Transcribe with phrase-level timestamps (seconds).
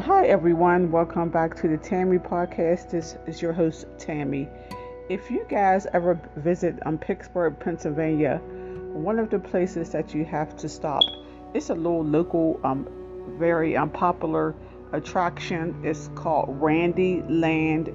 [0.00, 0.90] Hi, everyone.
[0.90, 2.90] Welcome back to the Tammy podcast.
[2.90, 4.48] This is your host, Tammy.
[5.08, 8.38] If you guys ever visit um, Pittsburgh, Pennsylvania,
[8.92, 11.04] one of the places that you have to stop,
[11.54, 12.88] it's a little local, um,
[13.38, 15.80] very unpopular um, attraction.
[15.84, 17.94] It's called Randyland.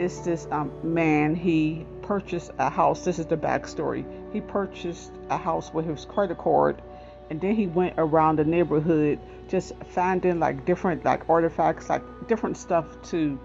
[0.00, 3.04] It's this um, man, he purchased a house.
[3.04, 4.04] This is the backstory.
[4.32, 6.82] He purchased a house with his credit card
[7.30, 12.56] and then he went around the neighborhood just finding like different like artifacts like different
[12.56, 13.38] stuff to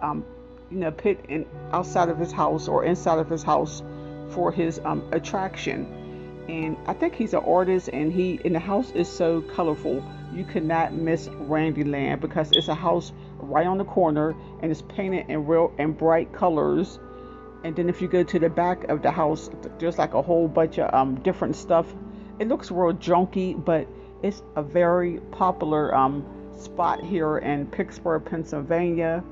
[0.00, 0.24] um,
[0.70, 3.82] you know put in outside of his house or inside of his house
[4.30, 6.02] for his um, attraction.
[6.48, 10.44] And i think he's an artist and he and the house is so colorful you
[10.44, 15.46] cannot miss Randyland because it's a house right on the corner and it's painted in
[15.46, 16.98] real and bright colors.
[17.64, 20.46] And then if you go to the back of the house there's like a whole
[20.46, 21.92] bunch of um, different stuff
[22.38, 23.86] it looks real junky, but
[24.22, 26.24] it's a very popular um,
[26.58, 29.22] spot here in Pittsburgh, Pennsylvania.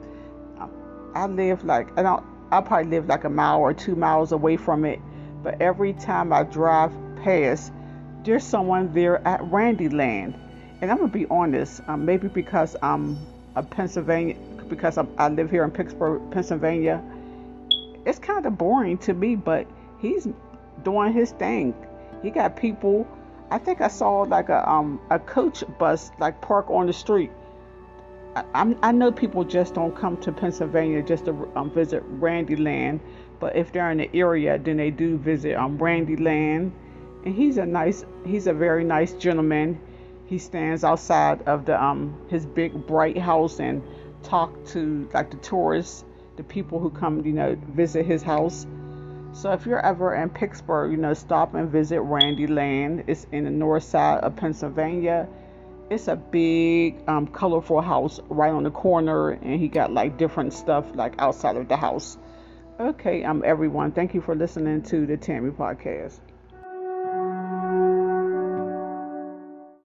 [1.15, 2.25] I live like I don't.
[2.51, 5.01] I probably live like a mile or two miles away from it,
[5.43, 6.93] but every time I drive
[7.23, 7.73] past,
[8.25, 10.35] there's someone there at Randyland,
[10.81, 11.81] and I'm gonna be honest.
[11.87, 13.17] Um, maybe because I'm
[13.55, 14.37] a Pennsylvania,
[14.69, 17.03] because I'm, I live here in Pittsburgh, Pennsylvania.
[18.07, 19.67] It's kind of boring to me, but
[20.01, 20.29] he's
[20.83, 21.75] doing his thing
[22.25, 23.07] he got people.
[23.51, 27.31] I think I saw like a um a coach bus like park on the street.
[28.35, 33.01] I, I'm, I know people just don't come to Pennsylvania just to um, visit Randyland,
[33.39, 36.73] but if they're in the area, then they do visit um Randyland.
[37.25, 39.79] And he's a nice, he's a very nice gentleman.
[40.27, 43.83] He stands outside of the um his big bright house and
[44.23, 46.05] talk to like the tourists,
[46.37, 48.67] the people who come, you know, visit his house.
[49.35, 53.05] So if you're ever in Pittsburgh, you know, stop and visit Randyland.
[53.09, 55.27] It's in the north side of Pennsylvania.
[55.91, 60.53] It's a big, um, colorful house right on the corner, and he got like different
[60.53, 62.17] stuff like outside of the house.
[62.79, 66.21] Okay, um, everyone, thank you for listening to the Tammy podcast.